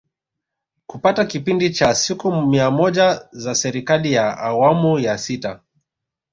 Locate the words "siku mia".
1.95-2.71